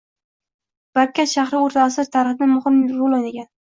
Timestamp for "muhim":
2.57-2.85